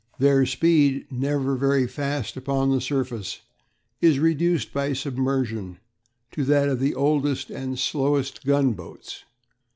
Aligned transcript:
Their 0.17 0.47
speed, 0.47 1.05
never 1.11 1.55
very 1.55 1.85
fast 1.85 2.35
upon 2.35 2.71
the 2.71 2.81
surface, 2.81 3.41
is 4.01 4.17
reduced 4.17 4.73
by 4.73 4.93
submersion 4.93 5.77
to 6.31 6.43
that 6.45 6.69
of 6.69 6.79
the 6.79 6.95
oldest 6.95 7.51
and 7.51 7.77
slowest 7.77 8.43
gunboats. 8.43 9.25